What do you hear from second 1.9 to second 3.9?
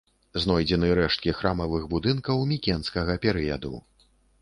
будынкаў мікенскага перыяду.